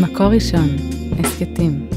[0.00, 0.68] מקור ראשון,
[1.18, 1.88] הסכתים.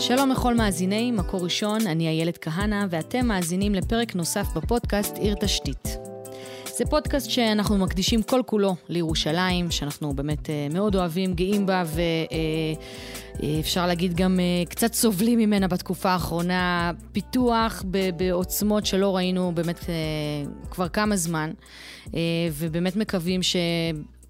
[0.00, 6.07] שלום לכל מאזיני מקור ראשון, אני איילת כהנא, ואתם מאזינים לפרק נוסף בפודקאסט עיר תשתית.
[6.78, 11.84] זה פודקאסט שאנחנו מקדישים כל כולו לירושלים, שאנחנו באמת אה, מאוד אוהבים, גאים בה,
[13.42, 16.92] ואפשר להגיד גם אה, קצת סובלים ממנה בתקופה האחרונה.
[17.12, 17.84] פיתוח
[18.16, 19.94] בעוצמות שלא ראינו באמת אה,
[20.70, 21.50] כבר כמה זמן,
[22.52, 23.56] ובאמת מקווים ש...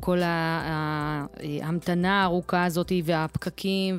[0.01, 3.99] כל ההמתנה הארוכה הזאת והפקקים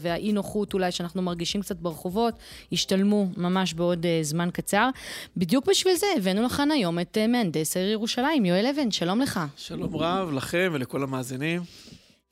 [0.00, 2.34] והאי נוחות אולי שאנחנו מרגישים קצת ברחובות,
[2.72, 4.88] ישתלמו ממש בעוד אה, זמן קצר.
[5.36, 9.40] בדיוק בשביל זה הבאנו לכאן היום את אה, מהנדס העיר ירושלים, יואל אבן, שלום לך.
[9.56, 11.62] שלום רב לכם ולכל המאזינים.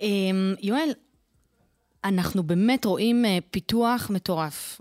[0.00, 0.91] אמ, יואל,
[2.05, 4.81] אנחנו באמת רואים אה, פיתוח מטורף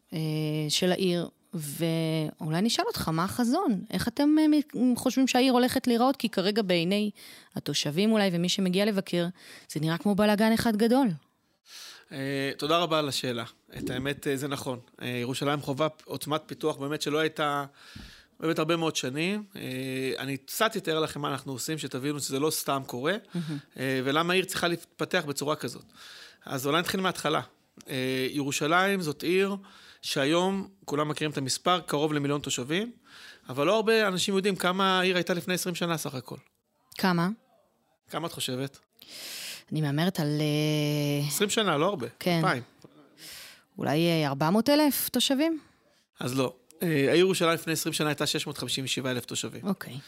[0.69, 3.81] של העיר, ואולי נשאל אותך, מה החזון?
[3.91, 4.59] איך אתם אה,
[4.95, 6.17] חושבים שהעיר הולכת להיראות?
[6.17, 7.11] כי כרגע בעיני
[7.55, 9.25] התושבים אולי, ומי שמגיע לבקר,
[9.71, 11.07] זה נראה כמו בלאגן אחד גדול.
[12.09, 12.11] Uh,
[12.57, 13.43] תודה רבה על השאלה.
[13.77, 14.79] את האמת, uh, זה נכון.
[15.01, 17.65] Uh, ירושלים חובה עוצמת פיתוח באמת שלא הייתה
[18.39, 19.43] באמת הרבה מאוד שנים.
[20.19, 23.79] אני קצת אתאר לכם מה אנחנו עושים, שתבינו שזה לא סתם קורה, mm-hmm.
[23.79, 25.83] ולמה העיר צריכה להתפתח בצורה כזאת.
[26.45, 27.41] אז אולי נתחיל מההתחלה.
[28.29, 29.55] ירושלים זאת עיר
[30.01, 32.91] שהיום, כולם מכירים את המספר, קרוב למיליון תושבים,
[33.49, 36.37] אבל לא הרבה אנשים יודעים כמה העיר הייתה לפני 20 שנה סך הכל.
[36.97, 37.29] כמה?
[38.09, 38.79] כמה את חושבת?
[39.71, 40.41] אני מהמרת על...
[41.27, 42.07] 20 אה, שנה, לא הרבה.
[42.19, 42.39] כן.
[42.43, 42.63] 2,000.
[43.77, 45.59] אולי 400 אה, אלף תושבים?
[46.19, 46.53] אז לא.
[46.83, 49.67] אה, העיר ירושלים לפני 20 שנה הייתה 657 אלף תושבים.
[49.67, 49.99] אוקיי.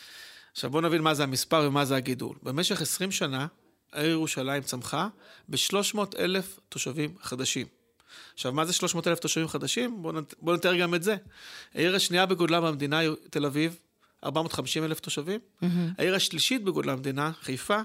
[0.52, 2.36] עכשיו בואו נבין מה זה המספר ומה זה הגידול.
[2.44, 3.48] במשך 20 שנה,
[3.94, 5.08] העיר ירושלים צמחה
[5.50, 7.68] ב-300 אלף תושבים חדשים.
[8.34, 10.02] עכשיו, מה זה 300 אלף תושבים חדשים?
[10.02, 11.16] בואו בוא נתאר גם את זה.
[11.76, 13.00] העיר השנייה בגודלה במדינה,
[13.30, 13.80] תל אביב,
[14.24, 15.40] 450 אלף תושבים.
[15.40, 15.66] Mm-hmm.
[15.98, 17.82] העיר השלישית בגודלה במדינה, חיפה,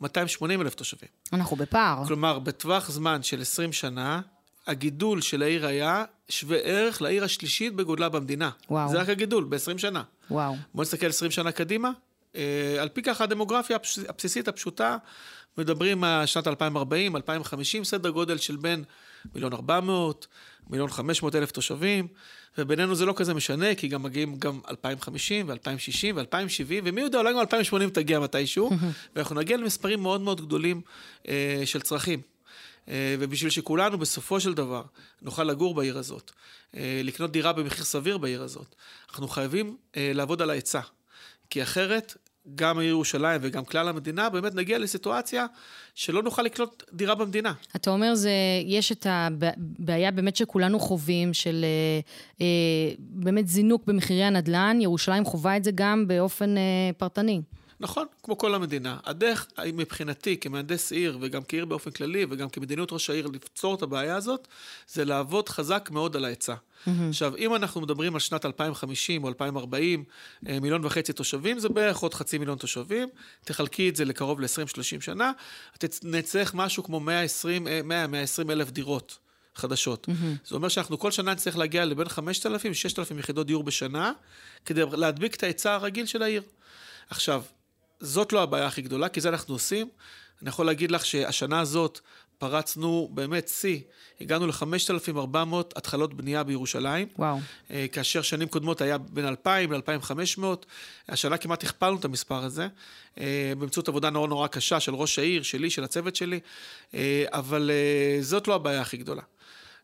[0.00, 1.08] 280 אלף תושבים.
[1.32, 2.04] אנחנו בפער.
[2.06, 4.20] כלומר, בטווח זמן של 20 שנה,
[4.66, 8.50] הגידול של העיר היה שווה ערך לעיר השלישית בגודלה במדינה.
[8.70, 8.88] וואו.
[8.88, 10.02] זה רק הגידול, ב-20 שנה.
[10.30, 10.56] וואו.
[10.74, 11.90] בואו נסתכל 20 שנה קדימה.
[12.36, 13.76] אה, על פי ככה הדמוגרפיה
[14.08, 14.96] הבסיסית הפשוטה,
[15.58, 18.84] מדברים על שנת 2040, 2050, סדר גודל של בין
[19.34, 20.26] מיליון 400,
[20.70, 22.08] מיליון 500 אלף תושבים,
[22.58, 27.32] ובינינו זה לא כזה משנה, כי גם מגיעים גם 2050 ו-2060 ו-2070, ומי יודע, אולי
[27.32, 28.70] גם 2080 תגיע מתישהו,
[29.16, 30.80] ואנחנו נגיע למספרים מאוד מאוד גדולים
[31.28, 32.20] אה, של צרכים.
[32.88, 34.82] אה, ובשביל שכולנו בסופו של דבר
[35.22, 36.30] נוכל לגור בעיר הזאת,
[36.76, 38.74] אה, לקנות דירה במחיר סביר בעיר הזאת,
[39.10, 40.80] אנחנו חייבים אה, לעבוד על ההיצע.
[41.50, 42.16] כי אחרת
[42.54, 45.46] גם העיר ירושלים וגם כלל המדינה, באמת נגיע לסיטואציה
[45.94, 47.52] שלא נוכל לקנות דירה במדינה.
[47.76, 48.30] אתה אומר, זה,
[48.66, 52.00] יש את הבעיה באמת שכולנו חווים, של אה,
[52.40, 56.62] אה, באמת זינוק במחירי הנדל"ן, ירושלים חווה את זה גם באופן אה,
[56.98, 57.40] פרטני.
[57.80, 58.96] נכון, כמו כל המדינה.
[59.04, 64.16] הדרך מבחינתי, כמהנדס עיר, וגם כעיר באופן כללי, וגם כמדיניות ראש העיר לפתור את הבעיה
[64.16, 64.48] הזאת,
[64.88, 66.54] זה לעבוד חזק מאוד על ההיצע.
[66.54, 66.90] Mm-hmm.
[67.08, 70.04] עכשיו, אם אנחנו מדברים על שנת 2050 או 2040,
[70.48, 73.08] אה, מיליון וחצי תושבים, זה בערך עוד חצי מיליון תושבים.
[73.44, 75.32] תחלקי את זה לקרוב ל-20-30 שנה,
[76.02, 79.18] נצטרך משהו כמו 100-120 אלף דירות.
[79.54, 80.06] חדשות.
[80.08, 80.48] Mm-hmm.
[80.48, 84.12] זה אומר שאנחנו כל שנה נצטרך להגיע לבין 5,000 ל-6,000 יחידות דיור בשנה,
[84.64, 86.42] כדי להדביק את ההיצע הרגיל של העיר.
[87.10, 87.42] עכשיו,
[88.00, 89.88] זאת לא הבעיה הכי גדולה, כי זה אנחנו עושים.
[90.42, 92.00] אני יכול להגיד לך שהשנה הזאת
[92.38, 93.80] פרצנו באמת שיא,
[94.20, 97.08] הגענו ל-5,400 התחלות בנייה בירושלים.
[97.18, 97.38] וואו.
[97.70, 100.44] אה, כאשר שנים קודמות היה בין 2,000 ל-2,500.
[101.08, 102.68] השנה כמעט הכפלנו את המספר הזה,
[103.20, 106.40] אה, באמצעות עבודה נורא נורא קשה של ראש העיר, שלי, של הצוות שלי,
[106.94, 107.70] אה, אבל
[108.20, 109.22] זאת לא הבעיה הכי גדולה.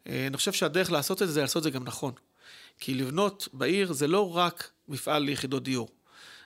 [0.06, 2.12] אני חושב שהדרך לעשות את זה, זה לעשות את זה גם נכון.
[2.78, 5.88] כי לבנות בעיר זה לא רק מפעל ליחידות דיור,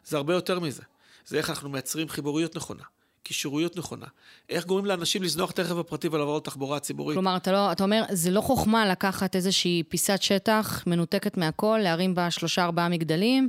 [0.04, 0.82] זה הרבה יותר מזה.
[1.28, 2.82] זה איך אנחנו מייצרים חיבוריות נכונה.
[3.22, 4.06] קישוריות נכונה.
[4.48, 7.16] איך גורמים לאנשים לזנוח את הרכב הפרטי ולעבור לתחבורה הציבורית?
[7.16, 12.14] כלומר, אתה, לא, אתה אומר, זה לא חוכמה לקחת איזושהי פיסת שטח מנותקת מהכל, להרים
[12.14, 13.48] בה שלושה ארבעה מגדלים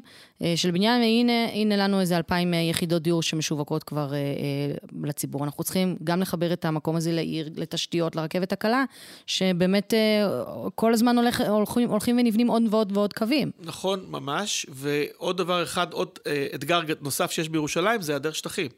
[0.56, 5.44] של בניין, והנה הנה לנו איזה אלפיים אה, יחידות דיור שמשווקות כבר אה, אה, לציבור.
[5.44, 8.84] אנחנו צריכים גם לחבר את המקום הזה לעיר, לתשתיות, לרכבת הקלה,
[9.28, 10.28] שבאמת אה,
[10.76, 13.52] כל הזמן הולך, הולכים, הולכים ונבנים עוד ועוד ועוד קווים.
[13.60, 14.66] נכון, ממש.
[14.70, 18.72] ועוד דבר אחד, עוד אה, אתגר נוסף שיש בירושלים, זה היעדר שטחים.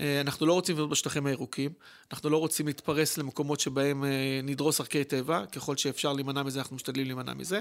[0.00, 1.70] אה, אנחנו לא רוצים לבנות בשטחים הירוקים,
[2.12, 6.76] אנחנו לא רוצים להתפרס למקומות שבהם אה, נדרוס ערכי טבע, ככל שאפשר להימנע מזה, אנחנו
[6.76, 7.60] משתדלים להימנע מזה.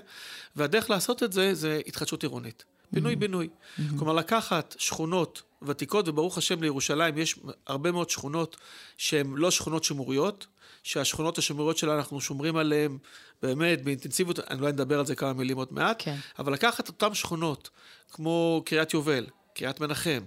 [0.56, 2.64] והדרך לעשות את זה, זה התחדשות עירונית.
[2.94, 3.48] פינוי-בינוי.
[3.48, 3.82] Mm-hmm.
[3.98, 8.58] כלומר, לקחת שכונות ותיקות, וברוך השם לירושלים יש הרבה מאוד שכונות
[8.98, 10.48] שהן לא שכונות שמוריות,
[10.84, 12.98] שהשכונות השמוריות שלה אנחנו שומרים עליהן
[13.42, 16.16] באמת באינטנסיביות, אני לא אדבר על זה כמה מילים עוד מעט, כן.
[16.40, 17.70] אבל לקחת אותן שכונות,
[18.12, 19.26] כמו קריית יובל,
[19.56, 20.22] קריית מנחם,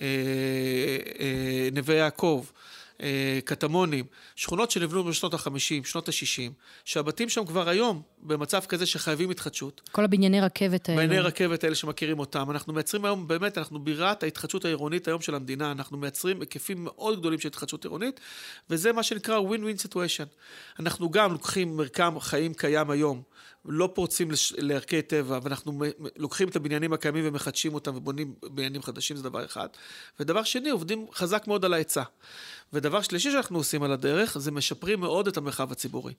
[0.00, 0.06] אה,
[1.20, 2.52] אה, נווה יעקב, אה,
[3.44, 4.04] קטמונים,
[4.36, 6.52] שכונות שנבנו בשנות ה-50, שנות ה-60,
[6.84, 9.88] שהבתים שם כבר היום במצב כזה שחייבים התחדשות.
[9.92, 10.98] כל הבנייני רכבת האלה.
[10.98, 12.50] בעיני רכבת האלה שמכירים אותם.
[12.50, 15.72] אנחנו מייצרים היום, באמת, אנחנו בירת ההתחדשות העירונית היום של המדינה.
[15.72, 18.20] אנחנו מייצרים היקפים מאוד גדולים של התחדשות עירונית,
[18.70, 20.26] וזה מה שנקרא win-win situation.
[20.80, 23.22] אנחנו גם לוקחים מרקם חיים קיים היום,
[23.64, 24.52] לא פורצים לש...
[24.58, 25.82] לערכי טבע, ואנחנו
[26.16, 29.68] לוקחים את הבניינים הקיימים ומחדשים אותם ובונים בניינים חדשים, זה דבר אחד.
[30.20, 32.02] ודבר שני, עובדים חזק מאוד על ההיצע.
[32.72, 36.12] ודבר שלישי שאנחנו עושים על הדרך, זה משפרים מאוד את המרחב הציבורי.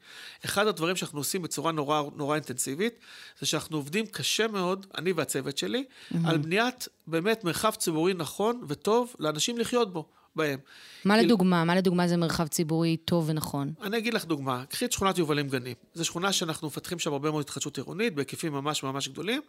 [0.46, 3.00] אחד הדברים שאנחנו עושים בצורה נורא, נורא אינטנסיבית,
[3.40, 6.18] זה שאנחנו עובדים קשה מאוד, אני והצוות שלי, mm-hmm.
[6.26, 10.06] על בניית באמת מרחב ציבורי נכון וטוב לאנשים לחיות בו,
[10.36, 10.60] בהם.
[11.06, 11.64] מה כי- לדוגמה?
[11.64, 13.74] מה לדוגמה זה מרחב ציבורי טוב ונכון?
[13.84, 15.76] אני אגיד לך דוגמה, קחי את שכונת יובלים גנים.
[15.94, 19.42] זו שכונה שאנחנו מפתחים שם הרבה מאוד התחדשות עירונית, בהיקפים ממש ממש גדולים,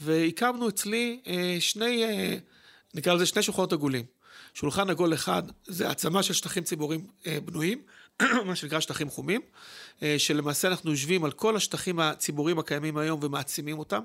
[0.00, 2.36] והקמנו אצלי אה, שני, אה,
[2.94, 4.04] נקרא לזה שני שולחנות עגולים.
[4.54, 7.82] שולחן עגול אחד זה העצמה של שטחים ציבוריים אה, בנויים,
[8.46, 9.40] מה שנקרא שטחים חומים,
[10.02, 14.00] אה, שלמעשה אנחנו יושבים על כל השטחים הציבוריים הקיימים היום ומעצימים אותם.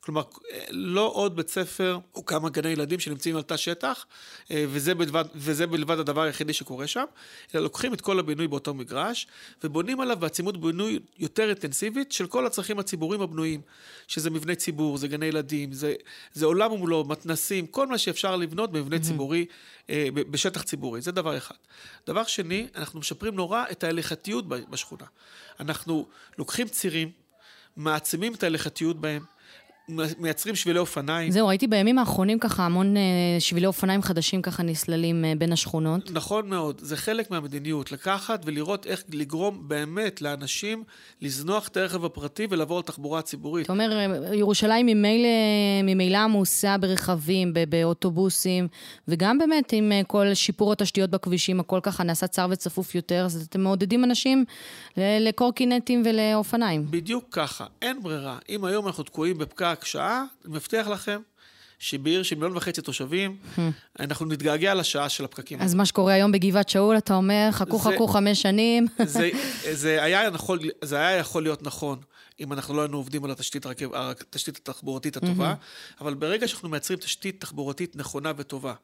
[0.00, 0.22] כלומר,
[0.52, 4.06] אה, לא עוד בית ספר או כמה גני ילדים שנמצאים על תא שטח,
[4.50, 7.04] אה, וזה בלבד, וזה בלבד הדבר היחידי שקורה שם,
[7.54, 9.26] אלא לוקחים את כל הבינוי באותו מגרש,
[9.64, 13.60] ובונים עליו בעצימות בינוי יותר אינטנסיבית של כל הצרכים הציבוריים הבנויים,
[14.08, 15.94] שזה מבני ציבור, זה גני ילדים, זה,
[16.32, 19.00] זה עולם ומולו, מתנסים, כל מה שאפשר לבנות במבנה mm-hmm.
[19.00, 19.46] ציבורי,
[19.90, 21.54] אה, בשטח ציבורי, זה דבר אחד.
[22.06, 25.04] דבר שני, אנחנו משפרים נורא את ההליכתיות בשכונה.
[25.60, 26.06] אנחנו
[26.38, 27.10] לוקחים צירים,
[27.76, 29.24] מעצימים את ההליכתיות בהם,
[30.18, 31.30] מייצרים שבילי אופניים.
[31.30, 33.02] זהו, ראיתי בימים האחרונים ככה המון אה,
[33.38, 36.10] שבילי אופניים חדשים ככה נסללים אה, בין השכונות.
[36.10, 40.84] נכון מאוד, זה חלק מהמדיניות, לקחת ולראות איך לגרום באמת לאנשים
[41.22, 43.64] לזנוח את הרכב הפרטי ולעבור לתחבורה הציבורית.
[43.64, 45.28] אתה אומר, אה, ירושלים ממילא,
[45.82, 48.68] ממילא עמוסה ברכבים, באוטובוסים,
[49.08, 53.60] וגם באמת עם כל שיפור התשתיות בכבישים, הכל ככה נעשה צר וצפוף יותר, אז אתם
[53.60, 54.44] מעודדים אנשים
[54.96, 56.86] לקורקינטים ולאופניים.
[56.90, 58.38] בדיוק ככה, אין ברירה.
[58.48, 61.20] אם היום אנחנו תקועים בפקק שעה, אני מבטיח לכם
[61.78, 63.36] שבעיר של מיליון וחצי תושבים,
[64.00, 65.60] אנחנו נתגעגע לשעה של הפקקים.
[65.60, 68.86] אז מה שקורה היום בגבעת שאול, אתה אומר, חכו חכו חמש שנים.
[69.04, 69.30] זה,
[69.72, 71.98] זה, היה יכול, זה היה יכול להיות נכון
[72.40, 75.54] אם אנחנו לא היינו עובדים על התשתית, הרכב, התשתית התחבורתית הטובה,
[76.00, 78.74] אבל ברגע שאנחנו מייצרים תשתית תחבורתית נכונה וטובה,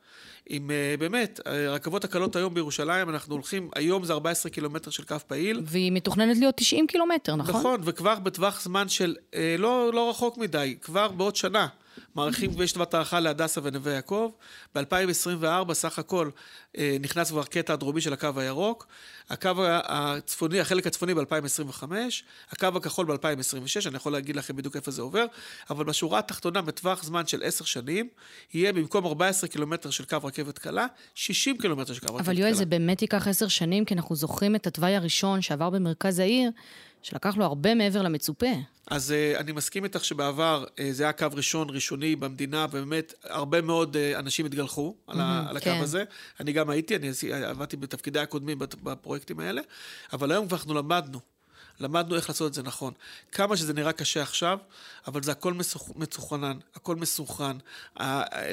[0.48, 5.16] עם אה, באמת, הרכבות הקלות היום בירושלים, אנחנו הולכים, היום זה 14 קילומטר של קו
[5.26, 5.62] פעיל.
[5.64, 7.60] והיא מתוכננת להיות 90 קילומטר, נכון?
[7.60, 11.68] נכון, וכבר בטווח זמן של אה, לא, לא רחוק מדי, כבר בעוד שנה.
[12.14, 14.30] מעריכים ויש טובת הערכה להדסה ונווה יעקב.
[14.74, 16.30] ב-2024 סך הכל
[16.78, 18.86] אה, נכנס כבר הקטע הדרומי של הקו הירוק.
[19.30, 21.82] הקו הצפוני, החלק הצפוני ב-2025,
[22.50, 25.26] הקו הכחול ב-2026, אני יכול להגיד לכם בדיוק איפה זה עובר,
[25.70, 28.08] אבל בשורה התחתונה, בטווח זמן של עשר שנים,
[28.54, 32.32] יהיה במקום 14 קילומטר של קו רכבת קלה, 60 קילומטר של קו רכבת קלה.
[32.32, 36.18] אבל יואל, זה באמת ייקח עשר שנים, כי אנחנו זוכרים את התוואי הראשון שעבר במרכז
[36.18, 36.50] העיר,
[37.02, 38.46] שלקח לו הרבה מעבר למצופה.
[38.86, 43.60] אז uh, אני מסכים איתך שבעבר uh, זה היה קו ראשון, ראשוני במדינה, ובאמת הרבה
[43.60, 45.80] מאוד uh, אנשים התגלחו על, ה, על הקו כן.
[45.82, 46.04] הזה.
[46.40, 47.10] אני גם הייתי, אני
[47.44, 49.62] עבדתי בתפקידי הקודמים בפרויקטים האלה,
[50.12, 51.31] אבל היום כבר אנחנו למדנו.
[51.80, 52.92] למדנו איך לעשות את זה נכון.
[53.32, 54.58] כמה שזה נראה קשה עכשיו,
[55.06, 55.54] אבל זה הכל
[55.96, 57.58] מצוחנן, הכל מסונכרן.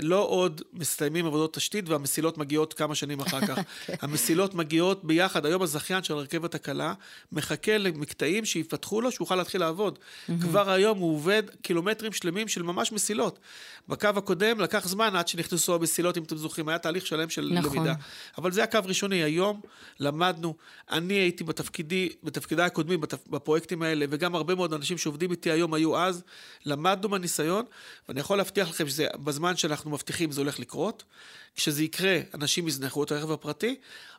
[0.02, 3.60] לא עוד מסתיימים עבודות תשתית והמסילות מגיעות כמה שנים אחר כך.
[4.02, 5.46] המסילות מגיעות ביחד.
[5.46, 6.94] היום הזכיין של הרכבת הקלה
[7.32, 10.00] מחכה למקטעים שיפתחו לו, שהוא יוכל להתחיל לעבוד.
[10.42, 13.40] כבר היום הוא עובד קילומטרים שלמים של ממש מסילות.
[13.88, 17.78] בקו הקודם לקח זמן עד שנכנסו המסילות, אם אתם זוכרים, היה תהליך שלם של נכון.
[17.78, 17.94] למידה.
[18.38, 19.24] אבל זה הקו ראשוני.
[19.24, 19.62] היום
[20.00, 20.56] למדנו,
[20.92, 23.02] אני הייתי בתפקידי, בתפקידיי הקודמים.
[23.28, 26.24] בפרויקטים האלה, וגם הרבה מאוד אנשים שעובדים איתי היום היו אז,
[26.66, 27.66] למדנו מהניסיון,
[28.10, 31.04] ואני יכול להבטיח לכם שזה, בזמן שאנחנו מבטיחים זה הולך לקרות.
[31.56, 33.76] כשזה יקרה, אנשים יזנחו את הרכב הפרטי.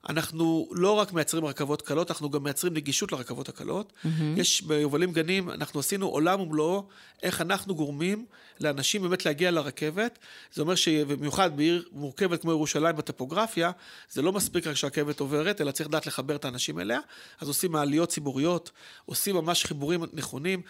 [0.08, 3.92] אנחנו לא רק מייצרים רכבות קלות, אנחנו גם מייצרים נגישות לרכבות הקלות.
[3.92, 4.08] Mm-hmm.
[4.36, 6.88] יש ביובלים גנים, אנחנו עשינו עולם ומלואו,
[7.22, 8.26] איך אנחנו גורמים
[8.60, 10.18] לאנשים באמת להגיע לרכבת.
[10.52, 13.70] זה אומר שבמיוחד בעיר מורכבת כמו ירושלים בטופוגרפיה,
[14.10, 17.00] זה לא מספיק רק שהרכבת עוברת, אלא צריך לדעת לחבר את האנשים אליה.
[17.40, 18.70] אז עושים מעליות ציבוריות,
[19.06, 20.62] עושים ממש חיבורים נכונים.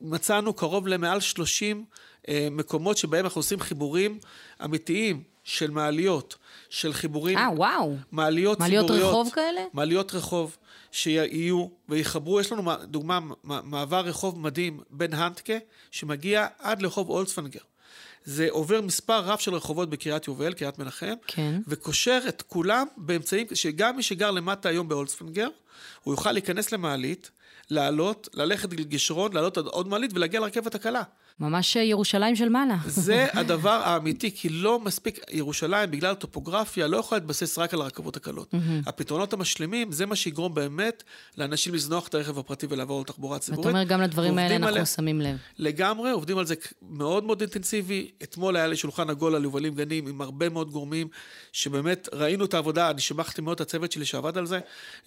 [0.00, 1.82] מצאנו קרוב למעל 30 אה,
[2.50, 4.18] מקומות שבהם אנחנו עושים חיבורים
[4.64, 6.36] אמיתיים של מעליות,
[6.70, 7.96] של חיבורים, אה, וואו.
[8.12, 9.08] מעליות מעליות ציבוריות.
[9.10, 9.60] רחוב כאלה?
[9.72, 10.56] מעליות רחוב
[10.92, 15.52] שיהיו ויחברו, יש לנו דוגמה, מע- מעבר רחוב מדהים בין הנטקה,
[15.90, 17.60] שמגיע עד לרחוב אולצפנגר.
[18.24, 21.60] זה עובר מספר רב של רחובות בקריית יובל, קריית מנחם, כן.
[21.68, 25.48] וקושר את כולם באמצעים, שגם מי שגר למטה היום באולספינגר,
[26.02, 27.30] הוא יוכל להיכנס למעלית,
[27.70, 31.02] לעלות, ללכת לגשרון, לעלות עד עוד מעלית ולהגיע לרכבת הקלה.
[31.40, 32.76] ממש ירושלים של מעלה.
[32.86, 38.16] זה הדבר האמיתי, כי לא מספיק, ירושלים, בגלל הטופוגרפיה, לא יכולה להתבסס רק על הרכבות
[38.16, 38.54] הקלות.
[38.86, 41.02] הפתרונות המשלימים, זה מה שיגרום באמת
[41.38, 43.66] לאנשים לזנוח את הרכב הפרטי ולעבור לתחבורה ציבורית.
[43.66, 45.36] ואתה אומר, גם לדברים האלה אנחנו עליה- שמים לב.
[45.58, 46.54] לגמרי, עובדים על זה
[46.90, 48.10] מאוד מאוד אינטנסיבי.
[48.22, 51.08] אתמול היה לי שולחן עגול על יובלים גנים עם הרבה מאוד גורמים,
[51.52, 54.60] שבאמת ראינו את העבודה, אני שיבחתי מאוד את הצוות שלי שעבד על זה.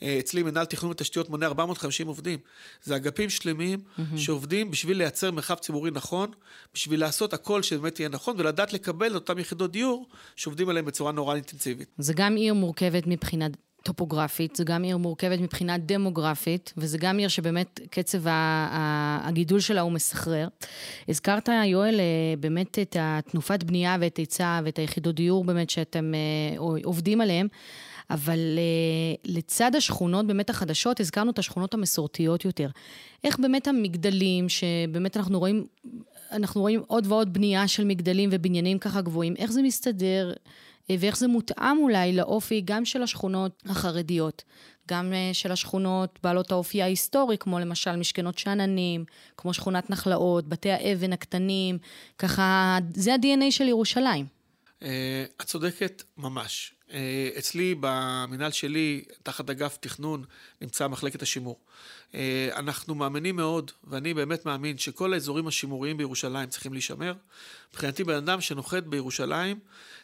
[0.04, 2.40] אה, אצלי מנהל תכנון ותשתיות מונה 450 עובדים.
[2.84, 3.80] זה אגפים שלמים
[4.18, 6.23] שעובדים בשביל לייצר מרחב ציבורי נכון,
[6.74, 11.12] בשביל לעשות הכל שבאמת יהיה נכון, ולדעת לקבל את אותם יחידות דיור שעובדים עליהם בצורה
[11.12, 11.88] נורא אינטנסיבית.
[11.98, 13.48] זה גם עיר מורכבת מבחינה
[13.84, 19.92] טופוגרפית, זה גם עיר מורכבת מבחינה דמוגרפית, וזה גם עיר שבאמת קצב הגידול שלה הוא
[19.92, 20.48] מסחרר.
[21.10, 26.80] הזכרת, יואל, אה, באמת את התנופת בנייה ואת היצע ואת היחידות דיור באמת שאתם אה,
[26.84, 27.48] עובדים עליהן.
[28.10, 32.70] אבל אה, לצד השכונות באמת החדשות, הזכרנו את השכונות המסורתיות יותר.
[33.24, 35.66] איך באמת המגדלים, שבאמת אנחנו רואים,
[36.32, 40.34] אנחנו רואים עוד ועוד בנייה של מגדלים ובניינים ככה גבוהים, איך זה מסתדר
[40.90, 44.44] אה, ואיך זה מותאם אולי לאופי גם של השכונות החרדיות,
[44.90, 49.06] גם אה, של השכונות בעלות האופי ההיסטורי, כמו למשל משכנות שאננים,
[49.38, 51.78] כמו שכונת נחלאות, בתי האבן הקטנים,
[52.18, 54.26] ככה, זה ה-DNA של ירושלים.
[54.84, 56.74] אה, את צודקת ממש.
[56.94, 60.24] אה, אצלי, במינהל שלי, תחת אגף תכנון,
[60.62, 61.60] נמצא מחלקת השימור.
[62.16, 67.14] אה, אנחנו מאמינים מאוד, ואני באמת מאמין, שכל האזורים השימוריים בירושלים צריכים להישמר.
[67.72, 69.60] מבחינתי, בן אדם שנוחת בירושלים,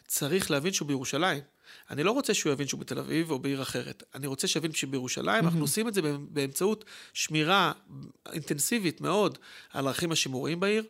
[0.06, 1.42] צריך להבין שהוא בירושלים.
[1.90, 4.02] אני לא רוצה שהוא יבין שהוא בתל אביב או בעיר אחרת.
[4.14, 7.72] אני רוצה שיבין שבירושלים, אנחנו עושים את זה באמצעות שמירה
[8.32, 9.38] אינטנסיבית מאוד
[9.72, 10.84] על הערכים השימוריים בעיר.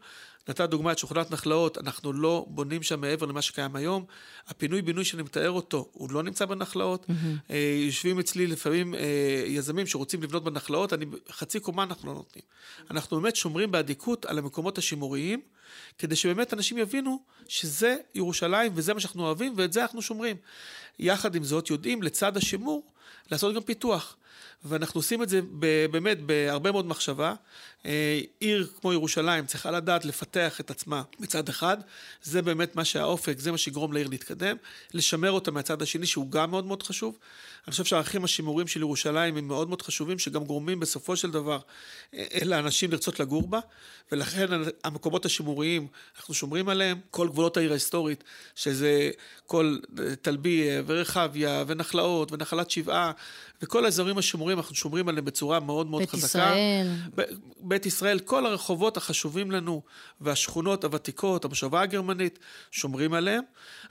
[0.49, 4.05] נתת דוגמא את שכונת נחלאות, אנחנו לא בונים שם מעבר למה שקיים היום.
[4.49, 7.07] הפינוי-בינוי שאני מתאר אותו, הוא לא נמצא בנחלאות.
[7.07, 7.53] Mm-hmm.
[7.87, 12.45] יושבים אצלי לפעמים אה, יזמים שרוצים לבנות בנחלאות, אני, חצי קומה אנחנו לא נותנים.
[12.91, 15.41] אנחנו באמת שומרים באדיקות על המקומות השימוריים,
[15.99, 20.37] כדי שבאמת אנשים יבינו שזה ירושלים וזה מה שאנחנו אוהבים ואת זה אנחנו שומרים.
[20.99, 22.93] יחד עם זאת, יודעים לצד השימור
[23.31, 24.17] לעשות גם פיתוח.
[24.65, 25.41] ואנחנו עושים את זה
[25.91, 27.35] באמת בהרבה מאוד מחשבה.
[28.41, 31.77] עיר כמו ירושלים צריכה לדעת לפתח את עצמה מצד אחד,
[32.23, 34.57] זה באמת מה שהאופק, זה מה שיגרום לעיר להתקדם,
[34.95, 37.19] לשמר אותה מהצד השני שהוא גם מאוד מאוד חשוב.
[37.67, 41.59] אני חושב שהערכים השימוריים של ירושלים הם מאוד מאוד חשובים, שגם גורמים בסופו של דבר
[42.45, 43.61] לאנשים לרצות לגור בה,
[44.13, 44.47] ולכן
[44.85, 49.11] המקומות השימוריים, אנחנו שומרים עליהם, כל גבולות העיר ההיסטורית, שזה
[49.47, 49.79] כל
[50.23, 53.13] טלביה ורחביה ונחלאות ונחלת שבעה,
[53.63, 56.27] וכל האזורים השימוריים, אנחנו שומרים עליהם בצורה מאוד מאוד בית חזקה.
[56.27, 56.87] ישראל.
[57.71, 59.83] בית ישראל, כל הרחובות החשובים לנו,
[60.21, 62.39] והשכונות הוותיקות, המושבה הגרמנית,
[62.71, 63.43] שומרים עליהם.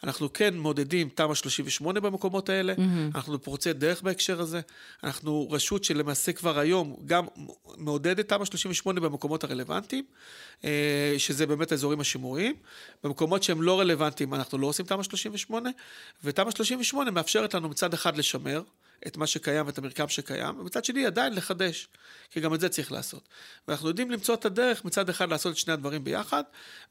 [0.03, 3.15] אנחנו כן מעודדים תמ"א 38 במקומות האלה, mm-hmm.
[3.15, 4.61] אנחנו פורצי דרך בהקשר הזה.
[5.03, 7.25] אנחנו רשות שלמעשה כבר היום גם
[7.77, 10.05] מעודדת תמ"א 38 במקומות הרלוונטיים,
[10.63, 12.55] אה, שזה באמת האזורים השימוריים.
[13.03, 15.69] במקומות שהם לא רלוונטיים, אנחנו לא עושים תמ"א 38,
[16.23, 18.61] ותמ"א 38 מאפשרת לנו מצד אחד לשמר.
[19.07, 21.87] את מה שקיים ואת המרקם שקיים, ומצד שני עדיין לחדש,
[22.31, 23.29] כי גם את זה צריך לעשות.
[23.67, 26.43] ואנחנו יודעים למצוא את הדרך מצד אחד לעשות את שני הדברים ביחד,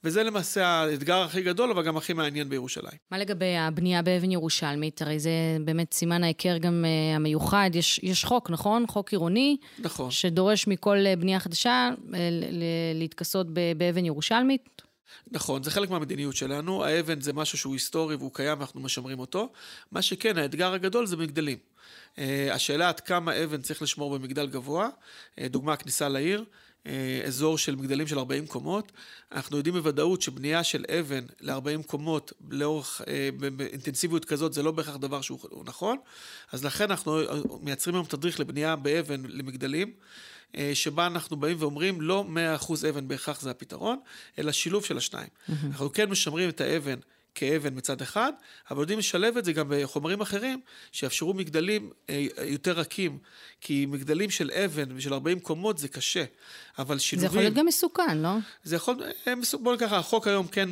[0.04, 2.98] וזה למעשה האתגר הכי גדול, אבל גם הכי מעניין בירושלים.
[3.10, 5.02] מה לגבי הבנייה באבן ירושלמית?
[5.02, 5.30] הרי זה
[5.64, 7.70] באמת סימן ההיכר גם uh, המיוחד.
[7.74, 8.84] יש, יש חוק, נכון?
[8.88, 9.56] חוק עירוני.
[9.78, 10.10] נכון.
[10.10, 12.14] שדורש מכל uh, בנייה חדשה uh,
[12.94, 13.46] להתכסות
[13.76, 14.87] באבן ירושלמית.
[15.30, 16.84] נכון, זה חלק מהמדיניות שלנו.
[16.84, 19.52] האבן זה משהו שהוא היסטורי והוא קיים ואנחנו משמרים אותו.
[19.92, 21.58] מה שכן, האתגר הגדול זה מגדלים.
[22.16, 22.20] Uh,
[22.52, 26.44] השאלה עד כמה אבן צריך לשמור במגדל גבוה, uh, דוגמה הכניסה לעיר,
[26.84, 26.88] uh,
[27.26, 28.92] אזור של מגדלים של 40 קומות.
[29.32, 33.04] אנחנו יודעים בוודאות שבנייה של אבן ל-40 קומות לאורך, uh,
[33.56, 35.98] באינטנסיביות כזאת, זה לא בהכרח דבר שהוא נכון.
[36.52, 37.20] אז לכן אנחנו
[37.60, 39.92] מייצרים היום תדריך לבנייה באבן למגדלים.
[40.74, 42.24] שבה אנחנו באים ואומרים, לא
[42.60, 43.98] 100% אבן בהכרח זה הפתרון,
[44.38, 45.28] אלא שילוב של השניים.
[45.28, 45.52] Mm-hmm.
[45.66, 46.98] אנחנו כן משמרים את האבן
[47.34, 48.32] כאבן מצד אחד,
[48.70, 50.60] אבל יודעים לשלב את זה גם בחומרים אחרים,
[50.92, 51.90] שיאפשרו מגדלים
[52.44, 53.18] יותר רכים,
[53.60, 56.24] כי מגדלים של אבן ושל 40 קומות זה קשה,
[56.78, 57.30] אבל שילובים...
[57.30, 58.30] זה יכול להיות גם מסוכן, לא?
[58.64, 58.96] זה יכול...
[59.62, 60.68] בוא נקרא, החוק היום כן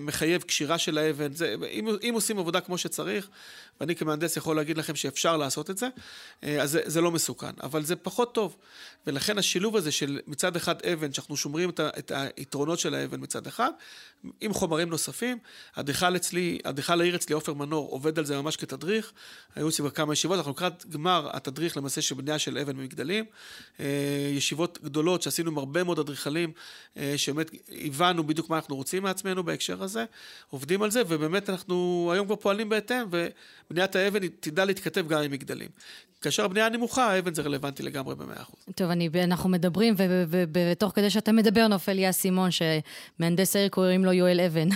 [0.00, 3.28] מחייב קשירה של האבן, זה, אם, אם עושים עבודה כמו שצריך,
[3.80, 5.88] ואני כמהנדס יכול להגיד לכם שאפשר לעשות את זה,
[6.42, 8.56] אז זה, זה לא מסוכן, אבל זה פחות טוב.
[9.06, 13.20] ולכן השילוב הזה של מצד אחד אבן, שאנחנו שומרים את, ה, את היתרונות של האבן
[13.20, 13.70] מצד אחד,
[14.40, 15.38] עם חומרים נוספים,
[15.74, 19.12] האדריכל אצלי, האדריכל העיר אצלי, עופר מנור, עובד על זה ממש כתדריך.
[19.54, 23.24] היו אצלי כמה ישיבות, אנחנו לקראת גמר התדריך למעשה של בנייה של אבן במגדלים.
[23.80, 23.86] אה,
[24.32, 26.52] ישיבות גדולות שעשינו עם הרבה מאוד אדריכלים,
[26.96, 27.50] אה, שבאמת
[27.84, 30.04] הבנו בדיוק מה אנחנו רוצים מעצמנו בהקשר הזה,
[30.50, 35.30] עובדים על זה, ובאמת אנחנו היום כבר פועלים בהתאם, ובניית האבן תדע להתכתב גם עם
[35.30, 35.68] מגדלים.
[36.24, 38.60] כאשר הבנייה נמוכה, האבן זה רלוונטי לגמרי במאה אחוז.
[38.74, 39.94] טוב, אני, אנחנו מדברים,
[40.52, 44.68] ותוך כדי שאתה מדבר נופל לי האסימון, שמהנדס העיר קוראים לו יואל אבן.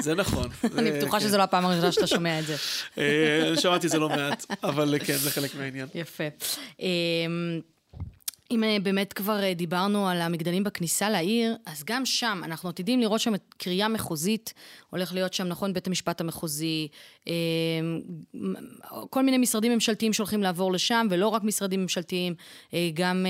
[0.00, 0.48] זה נכון.
[0.78, 2.56] אני בטוחה שזו לא הפעם הראשונה שאתה שומע את זה.
[2.98, 5.88] אה, שמעתי את זה לא מעט, אבל כן, זה חלק מהעניין.
[5.94, 6.24] יפה.
[6.80, 7.60] אמ,
[8.50, 13.00] אם אה, באמת כבר אה, דיברנו על המגדלים בכניסה לעיר, אז גם שם אנחנו עתידים
[13.00, 14.54] לראות שם קריאה מחוזית,
[14.90, 16.88] הולך להיות שם, נכון, בית המשפט המחוזי,
[17.26, 17.32] אמ,
[19.10, 22.34] כל מיני משרדים ממשלתיים שהולכים לעבור לשם, ולא רק משרדים ממשלתיים,
[22.94, 23.26] גם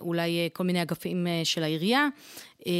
[0.00, 2.08] אולי כל מיני אגפים של העירייה.
[2.66, 2.72] אמ,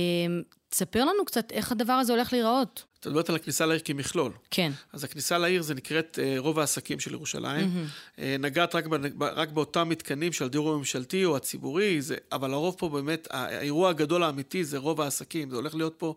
[0.69, 2.85] תספר לנו קצת איך הדבר הזה הולך להיראות.
[3.05, 4.33] את מדברת על הכניסה לעיר כמכלול.
[4.51, 4.73] כן.
[4.93, 7.67] אז הכניסה לעיר זה נקראת uh, רוב העסקים של ירושלים.
[7.67, 8.19] Mm-hmm.
[8.19, 8.85] Uh, נגעת רק,
[9.21, 14.23] רק באותם מתקנים של הדיור הממשלתי או הציבורי, זה, אבל הרוב פה באמת, האירוע הגדול
[14.23, 15.51] האמיתי זה רוב העסקים.
[15.51, 16.15] זה הולך להיות פה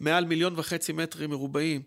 [0.00, 1.82] מעל מיליון וחצי מטרים מרובעים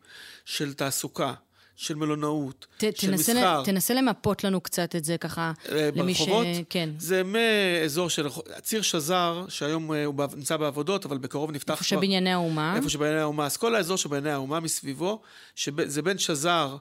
[0.45, 1.33] של תעסוקה.
[1.75, 3.63] של מלונאות, ת, של תנסה מסחר.
[3.63, 6.19] תנסה למפות לנו קצת את זה ככה, אה, למי ש...
[6.19, 6.47] ברחובות?
[6.69, 6.89] כן.
[6.97, 8.27] זה מאזור של...
[8.61, 11.95] ציר שזר, שהיום אה, הוא נמצא בעבודות, אבל בקרוב נפתח איפה כבר...
[11.95, 12.75] איפה שבנייני האומה.
[12.75, 13.45] איפה שבנייני האומה.
[13.45, 15.21] אז כל האזור שבנייני האומה מסביבו,
[15.55, 16.77] שזה בין שזר,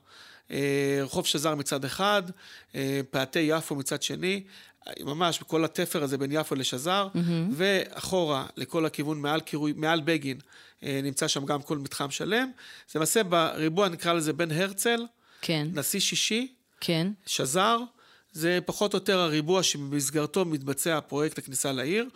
[0.51, 2.23] אה, רחוב שזר מצד אחד,
[3.11, 4.43] פאתי יפו מצד שני,
[5.01, 7.19] ממש בכל התפר הזה בין יפו לשזר, mm-hmm.
[7.53, 10.39] ואחורה לכל הכיוון מעל, קירוי, מעל בגין,
[10.83, 12.51] אה, נמצא שם גם כל מתחם שלם.
[12.91, 15.07] זה למעשה בריבוע, נקרא לזה בין הרצל,
[15.41, 15.69] כן.
[15.73, 17.09] נשיא שישי, כן.
[17.27, 17.79] שזר,
[18.33, 22.09] זה פחות או יותר הריבוע שבמסגרתו מתבצע פרויקט הכניסה לעיר.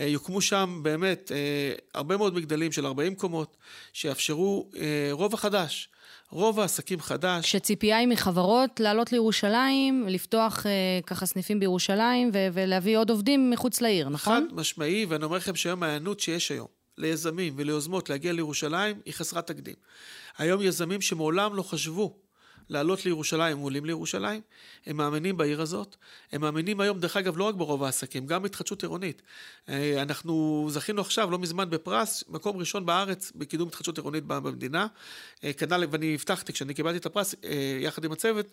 [0.00, 3.56] אה, יוקמו שם באמת אה, הרבה מאוד מגדלים של 40 קומות,
[3.92, 4.70] שיאפשרו
[5.12, 5.88] רובע חדש.
[6.34, 7.44] רוב העסקים חדש.
[7.44, 10.72] כשציפייה היא מחברות לעלות לירושלים, לפתוח אה,
[11.06, 14.46] ככה סניפים בירושלים ו- ולהביא עוד עובדים מחוץ לעיר, נכון?
[14.48, 16.66] חד משמעי, ואני אומר לכם שהיום ההיענות שיש היום
[16.98, 19.74] ליזמים וליוזמות להגיע לירושלים היא חסרת תקדים.
[20.38, 22.16] היום יזמים שמעולם לא חשבו
[22.68, 24.40] לעלות לירושלים, עולים לירושלים,
[24.86, 25.96] הם מאמינים בעיר הזאת,
[26.32, 29.22] הם מאמינים היום, דרך אגב, לא רק ברוב העסקים, גם בהתחדשות עירונית.
[29.68, 34.86] אה, אנחנו זכינו עכשיו, לא מזמן בפרס, מקום ראשון בארץ בקידום התחדשות עירונית במדינה.
[35.44, 38.46] אה, כנ"ל, ואני הבטחתי, כשאני קיבלתי את הפרס, אה, יחד עם הצוות,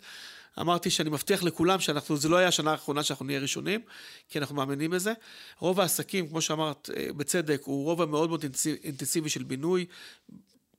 [0.60, 3.82] אמרתי שאני מבטיח לכולם שאנחנו, זה לא היה השנה האחרונה שאנחנו נהיה ראשונים,
[4.30, 5.14] כי אנחנו מאמינים בזה.
[5.60, 8.46] רוב העסקים, כמו שאמרת, בצדק, הוא רובע מאוד מאוד
[8.84, 9.86] אינטנסיבי של בינוי,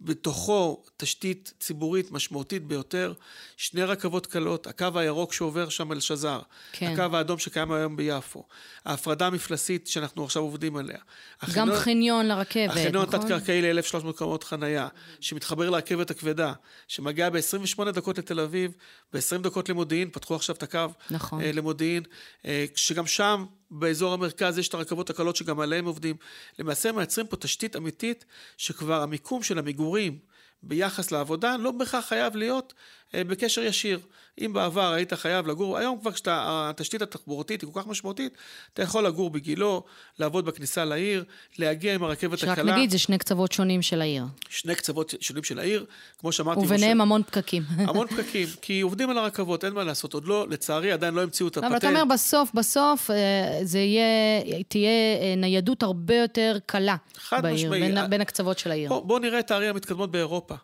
[0.05, 3.13] בתוכו תשתית ציבורית משמעותית ביותר,
[3.57, 6.41] שני רכבות קלות, הקו הירוק שעובר שם אל שזר,
[6.73, 6.87] כן.
[6.87, 8.45] הקו האדום שקיים היום ביפו,
[8.85, 10.99] ההפרדה המפלסית שאנחנו עכשיו עובדים עליה.
[11.41, 13.21] החניון, גם חניון לרכבת, החניון נכון?
[13.21, 14.89] התת-קרקעי ל-1,300 מקומות חנייה,
[15.21, 16.53] שמתחבר לרכבת הכבדה,
[16.89, 18.73] שמגיעה ב-28 דקות לתל אביב,
[19.13, 21.41] ב-20 דקות למודיעין, פתחו עכשיו את הקו נכון.
[21.41, 22.03] אה, למודיעין,
[22.47, 26.17] אה, שגם שם באזור המרכז יש את הרכבות הקלות שגם עליהן עובדים.
[26.59, 28.25] למעשה מייצרים פה תשתית אמיתית
[28.57, 30.19] שכבר המיקום של המגורים
[30.63, 32.75] ביחס לעבודה לא בהכרח חייב להיות
[33.15, 34.01] בקשר ישיר.
[34.41, 38.37] אם בעבר היית חייב לגור, היום כבר כשהתשתית התחבורתית היא כל כך משמעותית,
[38.75, 39.85] אתה יכול לגור בגילו,
[40.19, 41.25] לעבוד בכניסה לעיר,
[41.59, 42.57] להגיע עם הרכבת הקלה.
[42.57, 44.25] שרק נגיד, זה שני קצוות שונים של העיר.
[44.49, 45.87] שני קצוות שונים של העיר,
[46.19, 46.61] כמו שאמרתי.
[46.61, 47.63] וביניהם משה, המון פקקים.
[47.89, 50.15] המון פקקים, כי עובדים על הרכבות, אין מה לעשות.
[50.15, 51.71] עוד לא, לצערי, עדיין לא המציאו את הפטנט.
[51.71, 56.97] אבל אתה אומר, בסוף, בסוף, אה, זה יהיה, תהיה אה, ניידות הרבה יותר קלה
[57.33, 58.89] בעיר, בין, בין הקצוות של העיר.
[58.89, 60.55] בואו בוא נראה את הערים המתקדמות באירופה.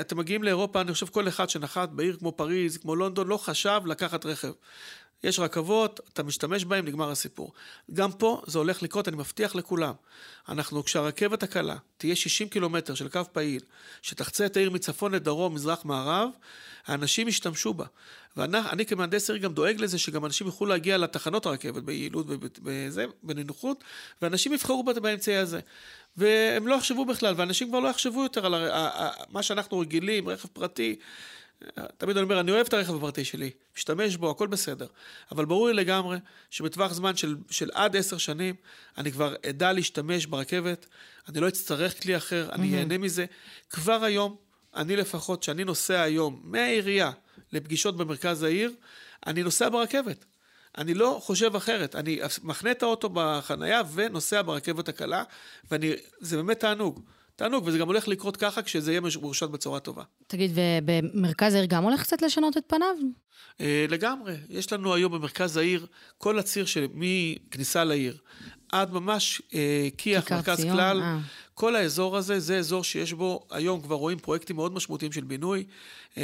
[0.00, 3.80] אתם מגיעים לאירופה, אני חושב כל אחד שנחת בעיר כמו פריז, כמו לונדון, לא חשב
[3.86, 4.52] לקחת רכב.
[5.24, 7.52] יש רכבות, אתה משתמש בהן, נגמר הסיפור.
[7.92, 9.94] גם פה זה הולך לקרות, אני מבטיח לכולם.
[10.48, 13.62] אנחנו, כשהרכבת הקלה תהיה 60 קילומטר של קו פעיל,
[14.02, 16.30] שתחצה את העיר מצפון לדרום, מזרח מערב,
[16.86, 17.84] האנשים ישתמשו בה.
[18.36, 23.84] ואני כמהנדס עיר גם דואג לזה שגם אנשים יוכלו להגיע לתחנות הרכבת ביעילות ובזה, בנינוחות,
[24.22, 25.60] ואנשים יבחרו באמצעי הזה.
[26.16, 29.10] והם לא יחשבו בכלל, ואנשים כבר לא יחשבו יותר על הר...
[29.30, 30.96] מה שאנחנו רגילים, רכב פרטי.
[31.98, 34.86] תמיד אני אומר, אני אוהב את הרכב הפרטי שלי, משתמש בו, הכל בסדר.
[35.32, 36.18] אבל ברור לי לגמרי
[36.50, 38.54] שבטווח זמן של, של עד עשר שנים,
[38.98, 40.86] אני כבר אדע להשתמש ברכבת,
[41.28, 43.24] אני לא אצטרך כלי אחר, אני אהנה מזה.
[43.70, 44.36] כבר היום,
[44.74, 47.10] אני לפחות, שאני נוסע היום מהעירייה
[47.52, 48.72] לפגישות במרכז העיר,
[49.26, 50.24] אני נוסע ברכבת.
[50.78, 51.96] אני לא חושב אחרת.
[51.96, 55.24] אני מחנה את האוטו בחנייה ונוסע ברכבת הקלה,
[55.70, 57.00] וזה באמת תענוג.
[57.36, 60.02] תענוג, וזה גם הולך לקרות ככה כשזה יהיה מרושת בצורה טובה.
[60.26, 62.94] תגיד, ובמרכז העיר גם הולך קצת לשנות את פניו?
[63.60, 64.36] אה, לגמרי.
[64.48, 65.86] יש לנו היום במרכז העיר,
[66.18, 68.16] כל הציר של מכניסה לעיר
[68.74, 71.02] עד ממש אה, כיח, מרכז ציון, כלל.
[71.02, 71.18] אה.
[71.54, 75.64] כל האזור הזה, זה אזור שיש בו, היום כבר רואים פרויקטים מאוד משמעותיים של בינוי.
[76.18, 76.22] אה,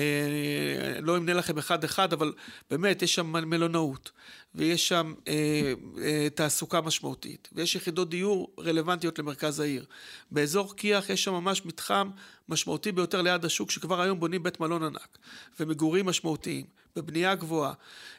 [1.03, 2.33] לא אמנה לכם אחד-אחד, אבל
[2.71, 4.11] באמת, יש שם מלונאות,
[4.55, 9.85] ויש שם אה, אה, תעסוקה משמעותית, ויש יחידות דיור רלוונטיות למרכז העיר.
[10.31, 12.11] באזור כיח יש שם ממש מתחם
[12.49, 15.19] משמעותי ביותר ליד השוק, שכבר היום בונים בית מלון ענק,
[15.61, 16.80] ומגורים משמעותיים.
[16.97, 17.73] בבנייה גבוהה.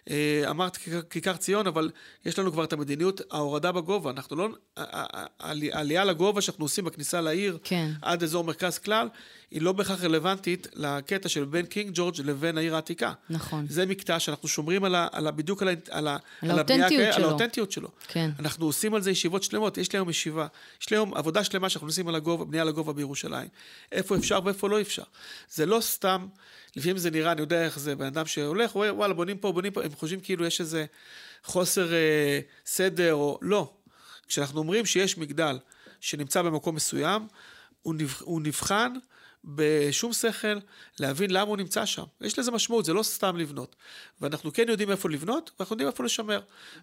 [0.10, 0.78] אה, אמרת
[1.10, 1.92] כיכר ציון, אבל
[2.26, 4.12] יש לנו כבר את המדיניות, ההורדה בגובה.
[4.12, 4.50] אנחנו לא...
[5.40, 7.92] העלייה לגובה שאנחנו עושים בכניסה לעיר, כן.
[8.02, 9.08] עד אזור מרכז כלל,
[9.52, 13.14] היא לא בהכרח רלוונטית לקטע של בין קינג ג'ורג' לבין העיר העתיקה.
[13.30, 13.66] נכון.
[13.70, 17.14] זה מקטע שאנחנו שומרים על ה, על ה, בדיוק על, ה, על, ה, על, האותנטיות
[17.14, 17.16] שלו.
[17.16, 17.90] על האותנטיות שלו.
[18.08, 18.30] כן.
[18.40, 19.78] אנחנו עושים על זה ישיבות שלמות.
[19.78, 20.48] יש לי היום ישיבה,
[20.82, 23.48] יש לי היום עבודה שלמה שאנחנו עושים על הגובה, בנייה לגובה בירושלים.
[23.92, 25.04] איפה אפשר ואיפה לא אפשר.
[25.50, 26.28] זה לא סתם...
[26.76, 29.72] לפעמים זה נראה, אני יודע איך זה, בן אדם שהולך, רואה, וואלה, בונים פה, בונים
[29.72, 30.86] פה, הם חושבים כאילו יש איזה
[31.44, 33.74] חוסר אה, סדר, או לא.
[34.28, 35.60] כשאנחנו אומרים שיש מגדל
[36.02, 37.28] שנמצא במקום מסוים,
[37.82, 38.94] הוא, נבח, הוא נבחן
[39.46, 40.60] בשום שכל
[41.00, 42.04] להבין למה הוא נמצא שם.
[42.22, 43.76] יש לזה משמעות, זה לא סתם לבנות.
[44.22, 46.40] ואנחנו כן יודעים איפה לבנות, ואנחנו יודעים איפה לשמר.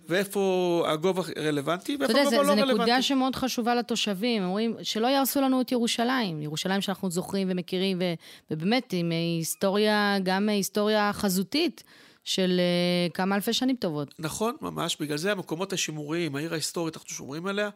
[0.08, 2.66] ואיפה הגובה רלוונטי, ואיפה הגובה לא רלוונטי.
[2.66, 4.44] זו נקודה שמאוד חשובה לתושבים.
[4.44, 6.42] אומרים, שלא יהרסו לנו את ירושלים.
[6.42, 8.04] ירושלים שאנחנו זוכרים ומכירים, ו,
[8.50, 11.84] ובאמת, עם היסטוריה, גם היסטוריה חזותית.
[12.28, 14.14] של uh, כמה אלפי שנים טובות.
[14.18, 14.96] נכון, ממש.
[15.00, 17.70] בגלל זה המקומות השימוריים, העיר ההיסטורית, אנחנו שומרים עליה.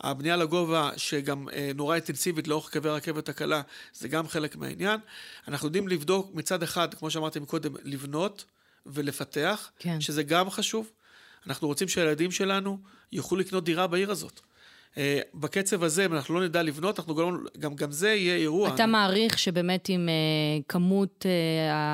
[0.00, 5.00] הבנייה לגובה, שגם uh, נורא אינטנסיבית לאורך קווי הרכבת הקלה, זה גם חלק מהעניין.
[5.48, 8.44] אנחנו יודעים לבדוק מצד אחד, כמו שאמרתי מקודם, לבנות
[8.86, 10.00] ולפתח, כן.
[10.00, 10.90] שזה גם חשוב.
[11.46, 12.78] אנחנו רוצים שהילדים שלנו
[13.12, 14.40] יוכלו לקנות דירה בעיר הזאת.
[14.98, 18.74] אה, בקצב הזה, אם אנחנו לא נדע לבנות, אנחנו גם, גם, גם זה יהיה אירוע.
[18.74, 21.28] אתה מעריך שבאמת עם uh, כמות uh,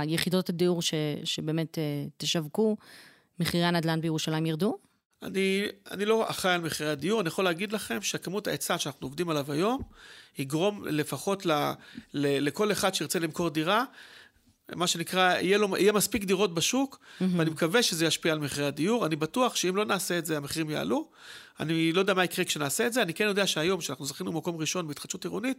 [0.03, 2.77] היחידות הדיור ש, שבאמת uh, תשווקו,
[3.41, 4.77] מחירי הנדל"ן בירושלים ירדו?
[5.23, 9.31] אני, אני לא אחראי על מחירי הדיור, אני יכול להגיד לכם שכמות ההיצע שאנחנו עובדים
[9.31, 9.83] עליו היום,
[10.39, 11.53] יגרום לפחות ל,
[12.15, 13.85] ל, לכל אחד שירצה למכור דירה,
[14.77, 17.25] מה שנקרא, יהיה, לו, יהיה מספיק דירות בשוק, mm-hmm.
[17.37, 19.07] ואני מקווה שזה ישפיע על מחירי הדיור.
[19.07, 21.09] אני בטוח שאם לא נעשה את זה, המחירים יעלו.
[21.61, 24.57] אני לא יודע מה יקרה כשנעשה את זה, אני כן יודע שהיום, כשאנחנו זכינו במקום
[24.57, 25.59] ראשון בהתחדשות עירונית,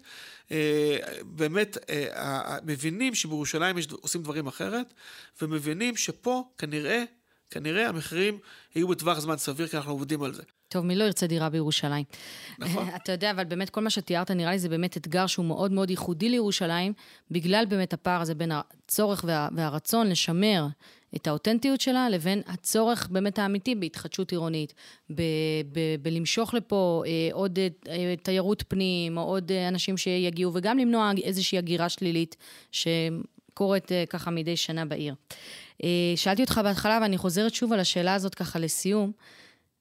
[0.51, 4.93] אה, באמת אה, מבינים שבירושלים יש, עושים דברים אחרת,
[5.41, 7.03] ומבינים שפה כנראה,
[7.49, 8.37] כנראה המחירים
[8.75, 10.43] יהיו בטווח זמן סביר, כי אנחנו עובדים על זה.
[10.67, 12.03] טוב, מי לא ירצה דירה בירושלים?
[12.59, 12.87] נכון.
[13.03, 15.89] אתה יודע, אבל באמת כל מה שתיארת, נראה לי זה באמת אתגר שהוא מאוד מאוד
[15.89, 16.93] ייחודי לירושלים,
[17.31, 20.67] בגלל באמת הפער הזה בין הצורך וה, והרצון לשמר
[21.15, 24.73] את האותנטיות שלה, לבין הצורך באמת האמיתי בהתחדשות עירונית,
[25.09, 25.21] ב,
[25.71, 31.11] ב, בלמשוך לפה אה, עוד אה, תיירות פנים, או עוד אה, אנשים שיגיעו, וגם למנוע
[31.23, 32.35] איזושהי הגירה שלילית
[32.71, 35.15] שקורית אה, ככה מדי שנה בעיר.
[35.83, 39.11] אה, שאלתי אותך בהתחלה, ואני חוזרת שוב על השאלה הזאת ככה לסיום.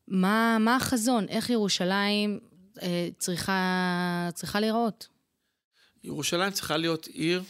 [0.09, 1.29] מה, מה החזון?
[1.29, 2.41] איך ירושלים
[2.83, 5.09] אה, צריכה, צריכה להיראות?
[6.05, 7.43] ירושלים צריכה להיות עיר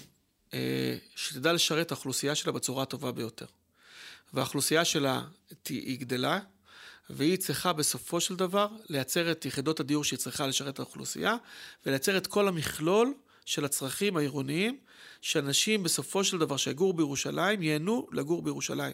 [0.55, 3.47] אה, שתדע לשרת את האוכלוסייה שלה בצורה הטובה ביותר.
[4.33, 5.23] והאוכלוסייה שלה
[5.69, 6.39] היא גדלה,
[7.11, 11.37] והיא צריכה בסופו של דבר לייצר את יחידות הדיור שהיא צריכה לשרת את האוכלוסייה,
[11.87, 14.79] ולייצר את כל המכלול של הצרכים העירוניים,
[15.21, 18.93] שאנשים בסופו של דבר שיגורו בירושלים, ייהנו לגור בירושלים.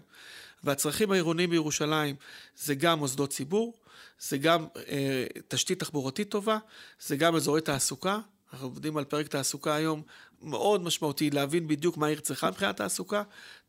[0.64, 2.16] והצרכים העירוניים בירושלים
[2.56, 3.74] זה גם מוסדות ציבור,
[4.20, 6.58] זה גם אה, תשתית תחבורתית טובה,
[7.00, 8.18] זה גם אזורי תעסוקה.
[8.52, 10.02] אנחנו עובדים על פרק תעסוקה היום
[10.42, 13.22] מאוד משמעותי, להבין בדיוק מה העיר צריכה מבחינת תעסוקה.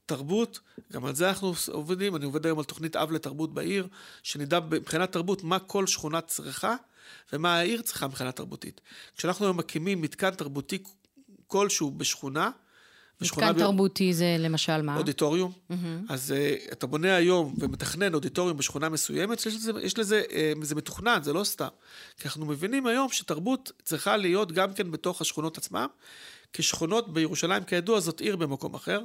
[0.05, 0.59] תרבות,
[0.91, 3.87] גם על זה אנחנו עובדים, אני עובד היום על תוכנית אב לתרבות בעיר,
[4.23, 6.75] שנדע מבחינת תרבות מה כל שכונה צריכה
[7.33, 8.81] ומה העיר צריכה מבחינה תרבותית.
[9.17, 10.83] כשאנחנו היום מקימים מתקן תרבותי
[11.47, 12.49] כלשהו בשכונה,
[13.21, 14.97] מתקן תרבותי זה למשל מה?
[14.97, 15.51] אודיטוריום.
[15.51, 15.75] Mm-hmm.
[16.09, 20.75] אז uh, אתה בונה היום ומתכנן אודיטוריום בשכונה מסוימת, יש לזה, יש לזה uh, זה
[20.75, 21.67] מתוכנן, זה לא סתם.
[22.17, 25.87] כי אנחנו מבינים היום שתרבות צריכה להיות גם כן בתוך השכונות עצמם,
[26.53, 29.01] כי שכונות בירושלים, כידוע, זאת עיר במקום אחר.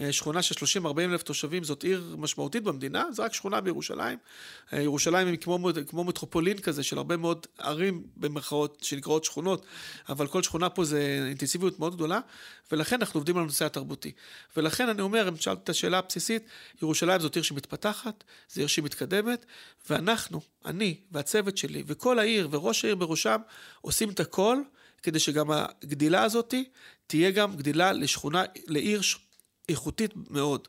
[0.00, 4.18] אה, שכונה של 30-40 אלף תושבים זאת עיר משמעותית במדינה, זו רק שכונה בירושלים.
[4.72, 9.66] אה, ירושלים היא כמו, כמו מטרופולין כזה של הרבה מאוד ערים במרכאות שנקראות שכונות,
[10.08, 12.20] אבל כל שכונה פה זה אינטנסיביות מאוד גדולה,
[12.72, 14.12] ולכן אנחנו עובדים על הנושא התרבותי.
[14.56, 16.42] ולכן אני אומר, אם שאלת את השאלה הבסיסית,
[16.82, 19.46] ירושלים זאת עיר שמתפתחת, זו עיר שמתקדמת,
[19.90, 23.40] ואנחנו, אני והצוות שלי וכל העיר וראש העיר בראשם,
[23.80, 24.58] עושים את הכל.
[25.06, 26.54] כדי שגם הגדילה הזאת
[27.06, 29.00] תהיה גם גדילה לשכונה, לעיר
[29.68, 30.68] איכותית מאוד.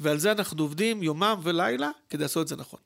[0.00, 2.80] ועל זה אנחנו עובדים יומם ולילה כדי לעשות את זה נכון.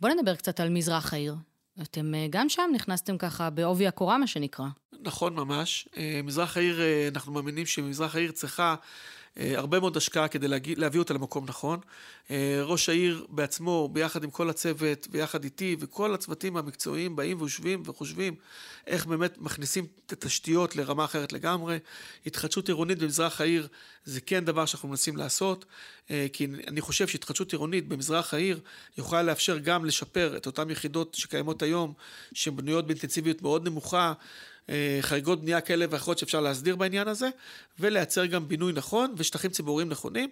[0.00, 1.34] בוא נדבר קצת על מזרח העיר.
[1.82, 4.66] אתם אה, גם שם נכנסתם ככה בעובי הקורה, מה שנקרא.
[5.00, 5.88] נכון ממש.
[5.96, 8.74] אה, מזרח העיר, אה, אנחנו מאמינים שמזרח העיר צריכה
[9.36, 11.80] הרבה מאוד השקעה כדי להגיע, להביא אותה למקום נכון.
[12.62, 18.34] ראש העיר בעצמו, ביחד עם כל הצוות, ביחד איתי, וכל הצוותים המקצועיים באים ויושבים וחושבים
[18.86, 21.78] איך באמת מכניסים את התשתיות לרמה אחרת לגמרי.
[22.26, 23.68] התחדשות עירונית במזרח העיר
[24.04, 25.64] זה כן דבר שאנחנו מנסים לעשות,
[26.32, 28.60] כי אני חושב שהתחדשות עירונית במזרח העיר
[28.98, 31.92] יכולה לאפשר גם לשפר את אותן יחידות שקיימות היום,
[32.32, 34.12] שהן בנויות באינטנסיביות מאוד נמוכה.
[34.70, 37.28] אה, חריגות בנייה כאלה ואחרות שאפשר להסדיר בעניין הזה,
[37.80, 40.30] ולייצר גם בינוי נכון ושטחים ציבוריים נכונים,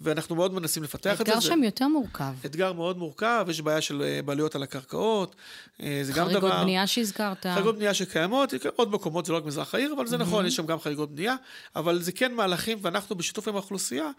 [0.00, 1.32] ואנחנו מאוד מנסים לפתח את זה.
[1.32, 2.32] אתגר שם יותר מורכב.
[2.46, 5.36] אתגר מאוד מורכב, יש בעיה של אה, בעלויות על הקרקעות,
[5.82, 6.40] אה, זה גם דבר...
[6.40, 7.46] חריגות בנייה שהזכרת.
[7.46, 10.18] חריגות בנייה שקיימות, עוד מקומות זה לא רק מזרח העיר, אבל זה mm-hmm.
[10.18, 11.34] נכון, יש שם גם חריגות בנייה,
[11.76, 14.10] אבל זה כן מהלכים, ואנחנו בשיתוף עם האוכלוסייה,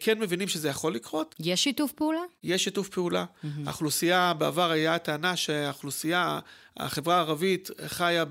[0.00, 1.34] כן מבינים שזה יכול לקרות.
[1.40, 2.20] יש שיתוף פעולה?
[2.44, 3.24] יש שיתוף פעולה.
[3.24, 3.46] Mm-hmm.
[3.66, 6.40] האוכלוסייה, בעבר היה הטענה שהאוכלוסייה,
[6.76, 8.24] החברה הערבית חיה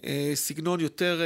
[0.00, 1.20] בסגנון יותר...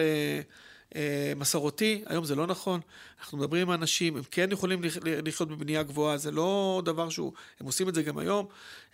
[0.97, 2.81] אה, מסורתי, היום זה לא נכון.
[3.21, 7.67] אנחנו מדברים עם אנשים, הם כן יכולים לחיות בבנייה גבוהה, זה לא דבר שהוא, הם
[7.67, 8.47] עושים את זה גם היום,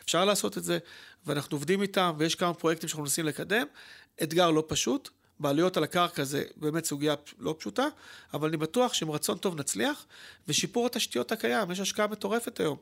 [0.04, 0.78] אפשר לעשות את זה,
[1.26, 3.66] ואנחנו עובדים איתם, ויש כמה פרויקטים שאנחנו מנסים לקדם.
[4.22, 7.86] אתגר לא פשוט, בעלויות על הקרקע זה באמת סוגיה לא פשוטה,
[8.34, 10.06] אבל אני בטוח שעם רצון טוב נצליח,
[10.48, 12.76] ושיפור התשתיות הקיים, יש השקעה מטורפת היום,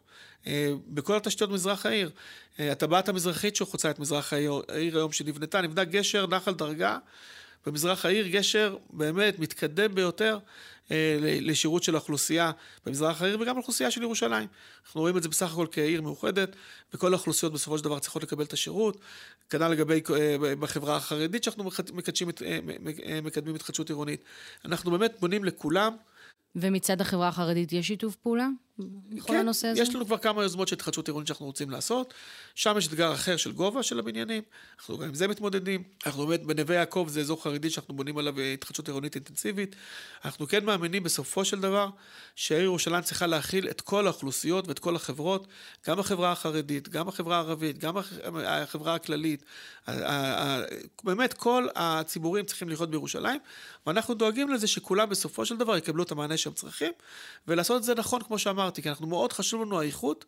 [0.46, 2.10] אה, בכל התשתיות במזרח העיר.
[2.60, 6.98] אה, הטבעת המזרחית שחוצה את מזרח העיר, העיר היום שנבנתה, נבנה גשר נחל דרגה.
[7.66, 10.38] במזרח העיר גשר באמת מתקדם ביותר
[11.40, 12.50] לשירות של האוכלוסייה
[12.86, 14.48] במזרח העיר וגם האוכלוסייה של ירושלים.
[14.86, 16.56] אנחנו רואים את זה בסך הכל כעיר מאוחדת,
[16.94, 19.00] וכל האוכלוסיות בסופו של דבר צריכות לקבל את השירות.
[19.50, 24.24] כנ"ל לגבי אה, בחברה החרדית שאנחנו מקדשים, אה, מקדמים התחדשות עירונית.
[24.64, 25.96] אנחנו באמת בונים לכולם.
[26.56, 29.82] ומצד החברה החרדית יש שיתוף פעולה בכל כן, הנושא הזה?
[29.82, 32.14] יש לנו כבר כמה יוזמות של התחדשות עירונית שאנחנו רוצים לעשות.
[32.54, 34.42] שם יש אתגר אחר של גובה של הבניינים,
[34.78, 35.82] אנחנו גם עם זה מתמודדים.
[36.06, 39.76] אנחנו באמת, בנווה יעקב זה אזור חרדי שאנחנו בונים עליו אה, התחדשות עירונית אינטנסיבית.
[40.24, 41.88] אנחנו כן מאמינים בסופו של דבר
[42.36, 45.46] שהעיר ירושלים צריכה להכיל את כל האוכלוסיות ואת כל החברות,
[45.86, 47.94] גם החברה החרדית, גם החברה הערבית, גם
[48.44, 49.44] החברה הכללית.
[51.04, 53.40] באמת כל הציבורים צריכים לחיות בירושלים,
[53.86, 56.92] ואנחנו דואגים לזה שכולם בסופו של דבר יקבלו את המענה שהם צריכים,
[57.48, 60.24] ולעשות את זה נכון, כמו שאמרתי, כי אנחנו מאוד חשוב לנו האיכות.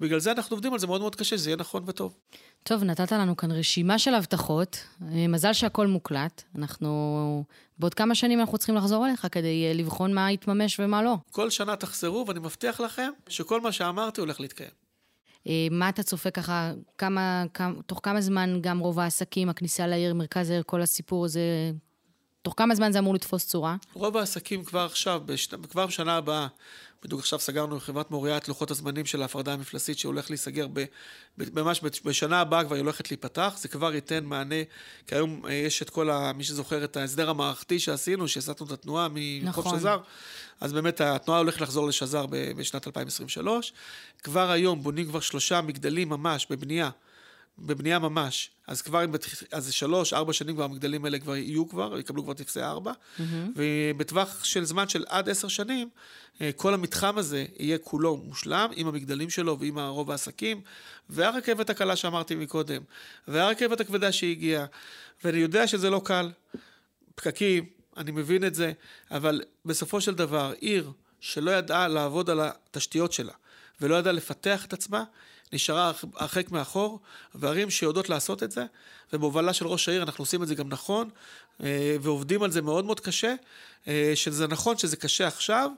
[0.00, 2.14] בגלל זה אנחנו עובדים על זה מאוד מאוד קשה, שזה יהיה נכון וטוב.
[2.62, 4.84] טוב, נתת לנו כאן רשימה של הבטחות.
[5.00, 6.42] מזל שהכל מוקלט.
[6.56, 7.44] אנחנו...
[7.78, 11.16] בעוד כמה שנים אנחנו צריכים לחזור אליך כדי אה, לבחון מה יתממש ומה לא.
[11.30, 14.70] כל שנה תחזרו, ואני מבטיח לכם שכל מה שאמרתי הולך להתקיים.
[15.46, 20.14] אה, מה אתה צופה ככה, כמה, כמה, תוך כמה זמן גם רוב העסקים, הכניסה לעיר,
[20.14, 21.72] מרכז העיר, כל הסיפור הזה,
[22.42, 23.76] תוך כמה זמן זה אמור לתפוס צורה?
[23.92, 26.46] רוב העסקים כבר עכשיו, בשנה, כבר בשנה הבאה,
[27.02, 30.84] בדיוק עכשיו סגרנו עם חברת מוריה את לוחות הזמנים של ההפרדה המפלסית שהולך להיסגר ב,
[31.38, 34.54] ב, ממש בשנה הבאה כבר היא הולכת להיפתח, זה כבר ייתן מענה,
[35.06, 38.72] כי היום אה, יש את כל, ה, מי שזוכר את ההסדר המערכתי שעשינו, שהסטנו את
[38.72, 39.78] התנועה מחוף נכון.
[39.78, 39.98] שזר,
[40.60, 43.72] אז באמת התנועה הולכת לחזור לשזר בשנת 2023.
[44.22, 46.90] כבר היום בונים כבר שלושה מגדלים ממש בבנייה.
[47.58, 49.04] בבנייה ממש, אז כבר,
[49.52, 53.22] אז שלוש, ארבע שנים כבר המגדלים האלה כבר יהיו כבר, יקבלו כבר טפסי ארבע, mm-hmm.
[53.56, 55.88] ובטווח של זמן של עד עשר שנים,
[56.40, 60.60] אה, כל המתחם הזה יהיה כולו מושלם, עם המגדלים שלו ועם רוב העסקים,
[61.10, 62.82] והרכבת הקלה שאמרתי מקודם,
[63.28, 64.66] והרכבת הכבדה שהגיעה,
[65.24, 66.30] ואני יודע שזה לא קל,
[67.14, 67.66] פקקים,
[67.96, 68.72] אני מבין את זה,
[69.10, 70.90] אבל בסופו של דבר, עיר
[71.20, 73.32] שלא ידעה לעבוד על התשתיות שלה,
[73.80, 75.04] ולא ידעה לפתח את עצמה,
[75.52, 77.00] נשארה הרחק מאחור,
[77.34, 78.64] וערים שיודעות לעשות את זה,
[79.12, 81.10] ובהובלה של ראש העיר אנחנו עושים את זה גם נכון,
[81.62, 83.34] אה, ועובדים על זה מאוד מאוד קשה,
[83.88, 85.70] אה, שזה נכון שזה קשה עכשיו,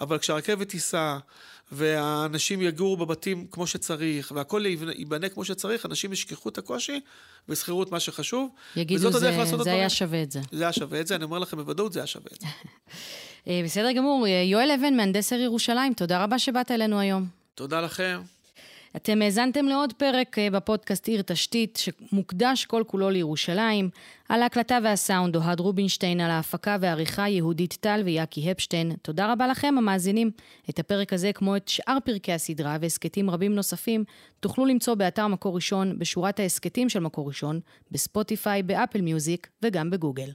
[0.00, 1.18] אבל כשהרכבת תיסע,
[1.72, 7.00] והאנשים יגורו בבתים כמו שצריך, והכל ייבנה כמו שצריך, אנשים ישכחו את הקושי
[7.48, 8.50] ויזכרו את מה שחשוב.
[8.76, 9.30] יגידו, זה,
[9.62, 10.40] זה היה שווה את זה.
[10.52, 12.46] זה היה שווה את זה, אני אומר לכם בוודאות, זה היה שווה את זה.
[13.48, 14.26] אה, בסדר גמור.
[14.26, 17.26] יואל אבן, מהנדס העיר ירושלים, תודה רבה שבאת אלינו היום.
[17.54, 18.20] תודה לכם.
[19.02, 23.90] אתם האזנתם לעוד פרק אה, בפודקאסט עיר תשתית, שמוקדש כל כולו לירושלים.
[24.28, 28.92] על ההקלטה והסאונד אוהד רובינשטיין, על ההפקה והעריכה יהודית טל ויאקי הפשטיין.
[29.02, 30.30] תודה רבה לכם, המאזינים.
[30.70, 34.04] את הפרק הזה, כמו את שאר פרקי הסדרה והסכתים רבים נוספים,
[34.40, 40.30] תוכלו למצוא באתר מקור ראשון, בשורת ההסכתים של מקור ראשון, בספוטיפיי, באפל מיוזיק וגם בגוגל.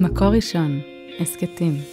[0.00, 0.80] מקור ראשון,
[1.20, 1.91] הסכתים.